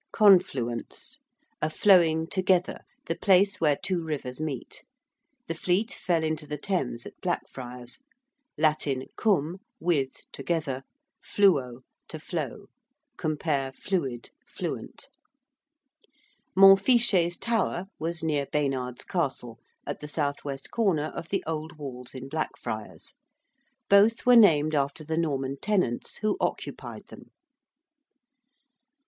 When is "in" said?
22.15-22.27